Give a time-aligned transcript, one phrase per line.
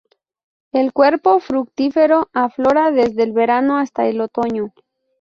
[0.71, 4.73] El cuerpo fructífero aflora desde el verano hasta el otoño.